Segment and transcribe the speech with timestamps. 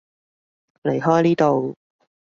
[0.81, 1.75] 離開呢度